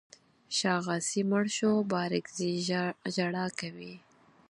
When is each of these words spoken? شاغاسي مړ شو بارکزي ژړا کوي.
شاغاسي 0.57 1.21
مړ 1.29 1.43
شو 1.57 1.71
بارکزي 1.91 2.51
ژړا 3.15 3.45
کوي. 3.59 3.95